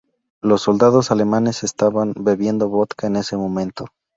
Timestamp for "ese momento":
3.17-3.85